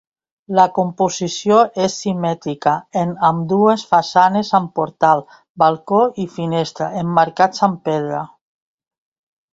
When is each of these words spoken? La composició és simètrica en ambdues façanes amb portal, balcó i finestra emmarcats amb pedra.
La 0.59 0.63
composició 0.77 1.57
és 1.87 1.97
simètrica 2.03 2.73
en 3.03 3.13
ambdues 3.29 3.83
façanes 3.91 4.51
amb 4.61 4.71
portal, 4.81 5.21
balcó 5.65 6.01
i 6.25 6.27
finestra 6.39 6.89
emmarcats 7.03 7.67
amb 7.69 7.83
pedra. 7.91 8.25